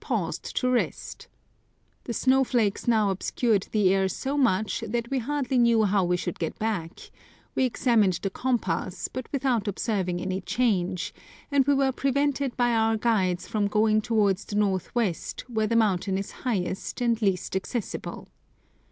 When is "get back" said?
6.39-7.11